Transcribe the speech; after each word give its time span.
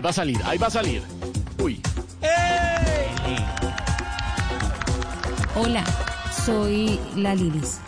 Ahí 0.00 0.02
va 0.02 0.08
a 0.08 0.14
salir, 0.14 0.40
ahí 0.46 0.56
va 0.56 0.68
a 0.68 0.70
salir. 0.70 1.02
Uy. 1.62 1.78
Hola, 5.54 5.84
soy 6.46 6.98
la 7.16 7.34
Lilis. 7.34 7.80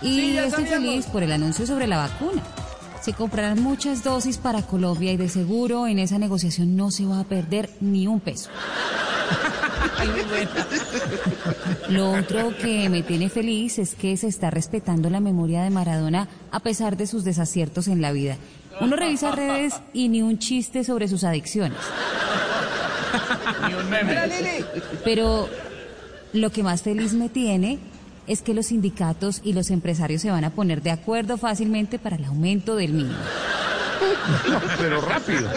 Y 0.00 0.38
estoy 0.38 0.64
feliz 0.64 1.04
por 1.04 1.22
el 1.22 1.30
anuncio 1.30 1.66
sobre 1.66 1.86
la 1.86 1.98
vacuna. 1.98 2.42
Se 3.02 3.12
comprarán 3.12 3.62
muchas 3.62 4.02
dosis 4.02 4.38
para 4.38 4.62
Colombia 4.62 5.12
y 5.12 5.18
de 5.18 5.28
seguro 5.28 5.86
en 5.86 5.98
esa 5.98 6.16
negociación 6.16 6.74
no 6.74 6.90
se 6.90 7.04
va 7.04 7.20
a 7.20 7.24
perder 7.24 7.68
ni 7.82 8.06
un 8.06 8.20
peso. 8.20 8.48
Lo 11.90 12.12
otro 12.12 12.56
que 12.56 12.88
me 12.88 13.02
tiene 13.02 13.28
feliz 13.28 13.78
es 13.78 13.94
que 13.94 14.16
se 14.16 14.28
está 14.28 14.48
respetando 14.48 15.10
la 15.10 15.20
memoria 15.20 15.64
de 15.64 15.68
Maradona 15.68 16.28
a 16.50 16.60
pesar 16.60 16.96
de 16.96 17.06
sus 17.06 17.24
desaciertos 17.24 17.88
en 17.88 18.00
la 18.00 18.12
vida. 18.12 18.38
Uno 18.80 18.96
revisa 18.96 19.32
redes 19.32 19.74
y 19.92 20.08
ni 20.08 20.22
un 20.22 20.38
chiste 20.38 20.84
sobre 20.84 21.08
sus 21.08 21.24
adicciones. 21.24 21.78
Pero 25.04 25.48
lo 26.32 26.50
que 26.50 26.62
más 26.62 26.82
feliz 26.82 27.14
me 27.14 27.28
tiene 27.28 27.78
es 28.26 28.42
que 28.42 28.54
los 28.54 28.66
sindicatos 28.66 29.40
y 29.42 29.54
los 29.54 29.70
empresarios 29.70 30.22
se 30.22 30.30
van 30.30 30.44
a 30.44 30.50
poner 30.50 30.82
de 30.82 30.90
acuerdo 30.90 31.38
fácilmente 31.38 31.98
para 31.98 32.16
el 32.16 32.24
aumento 32.24 32.76
del 32.76 32.92
mínimo. 32.92 33.18
Pero 34.78 35.00
rápido. 35.00 35.48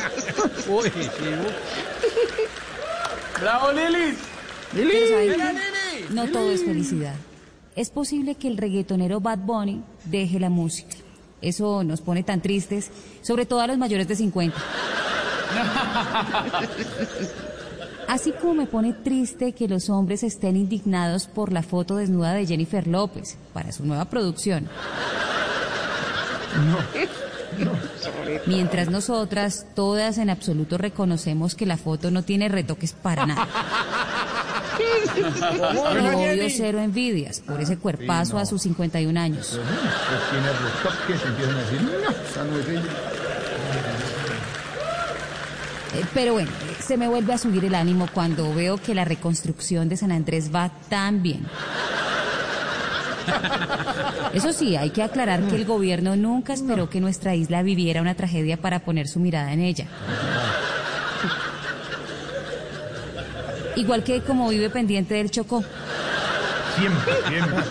¡Bravo, 3.39 3.71
Lilis! 3.71 4.17
Pero 4.71 4.89
¿saben 5.09 5.35
qué? 5.35 6.13
No 6.13 6.27
todo 6.27 6.51
es 6.51 6.63
felicidad. 6.63 7.15
Es 7.75 7.89
posible 7.89 8.35
que 8.35 8.47
el 8.47 8.57
reggaetonero 8.57 9.19
Bad 9.19 9.39
Bunny 9.39 9.83
deje 10.05 10.39
la 10.39 10.49
música. 10.49 10.95
Eso 11.41 11.83
nos 11.83 12.01
pone 12.01 12.23
tan 12.23 12.41
tristes, 12.41 12.91
sobre 13.21 13.45
todo 13.45 13.61
a 13.61 13.67
los 13.67 13.77
mayores 13.77 14.07
de 14.07 14.15
50. 14.15 14.57
Así 18.07 18.33
como 18.33 18.55
me 18.55 18.65
pone 18.65 18.93
triste 18.93 19.53
que 19.53 19.67
los 19.67 19.89
hombres 19.89 20.23
estén 20.23 20.57
indignados 20.57 21.27
por 21.27 21.51
la 21.51 21.63
foto 21.63 21.95
desnuda 21.95 22.33
de 22.33 22.45
Jennifer 22.45 22.85
López 22.85 23.37
para 23.53 23.71
su 23.71 23.85
nueva 23.85 24.05
producción. 24.05 24.67
Mientras 28.47 28.89
nosotras, 28.89 29.65
todas 29.75 30.17
en 30.17 30.29
absoluto 30.29 30.77
reconocemos 30.77 31.55
que 31.55 31.65
la 31.65 31.77
foto 31.77 32.11
no 32.11 32.23
tiene 32.23 32.49
retoques 32.49 32.93
para 32.93 33.25
nada. 33.25 33.47
Obvio 35.83 36.49
cero 36.49 36.79
envidias 36.79 37.39
por 37.39 37.61
ese 37.61 37.77
cuerpazo 37.77 38.37
a 38.37 38.45
sus 38.45 38.61
51 38.61 39.19
años. 39.19 39.59
Pero 46.13 46.33
bueno, 46.33 46.49
se 46.79 46.97
me 46.97 47.07
vuelve 47.07 47.33
a 47.33 47.37
subir 47.37 47.65
el 47.65 47.75
ánimo 47.75 48.07
cuando 48.13 48.53
veo 48.53 48.77
que 48.77 48.95
la 48.95 49.05
reconstrucción 49.05 49.89
de 49.89 49.97
San 49.97 50.11
Andrés 50.11 50.53
va 50.53 50.71
tan 50.89 51.21
bien. 51.21 51.45
Eso 54.33 54.53
sí, 54.53 54.75
hay 54.75 54.89
que 54.91 55.03
aclarar 55.03 55.41
que 55.47 55.55
el 55.55 55.65
gobierno 55.65 56.15
nunca 56.15 56.53
esperó 56.53 56.89
que 56.89 57.01
nuestra 57.01 57.35
isla 57.35 57.61
viviera 57.63 58.01
una 58.01 58.15
tragedia 58.15 58.57
para 58.57 58.79
poner 58.79 59.07
su 59.07 59.19
mirada 59.19 59.51
en 59.53 59.59
ella. 59.59 59.87
Igual 63.75 64.03
que 64.03 64.21
como 64.21 64.49
vive 64.49 64.69
pendiente 64.69 65.15
del 65.15 65.31
Chocó. 65.31 65.63
Siempre, 66.77 67.13
siempre. 67.27 67.63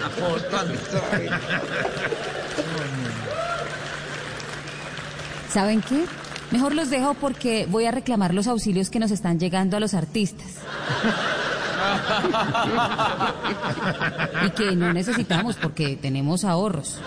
¿Saben 5.52 5.82
qué? 5.82 6.04
Mejor 6.50 6.74
los 6.74 6.90
dejo 6.90 7.14
porque 7.14 7.66
voy 7.68 7.86
a 7.86 7.90
reclamar 7.90 8.34
los 8.34 8.46
auxilios 8.46 8.90
que 8.90 8.98
nos 8.98 9.10
están 9.10 9.38
llegando 9.38 9.76
a 9.76 9.80
los 9.80 9.94
artistas. 9.94 10.46
y 14.46 14.50
que 14.50 14.76
no 14.76 14.92
necesitamos 14.92 15.56
porque 15.56 15.96
tenemos 15.96 16.44
ahorros. 16.44 16.98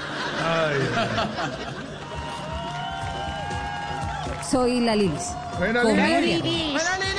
Soy 4.50 4.82
la 4.82 4.96
Lilis. 4.96 5.32
Comedia. 5.58 6.40